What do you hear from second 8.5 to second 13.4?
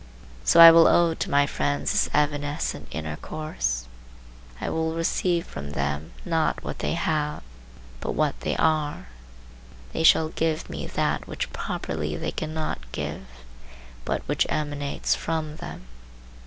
are. They shall give me that which properly they cannot give,